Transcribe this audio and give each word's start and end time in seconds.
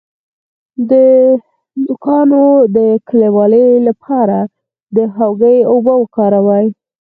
د 0.89 0.91
نوکانو 1.83 2.45
د 2.75 2.77
کلکوالي 3.07 3.67
لپاره 3.87 4.37
د 4.95 4.97
هوږې 5.15 5.57
اوبه 5.71 5.93
وکاروئ 5.97 6.65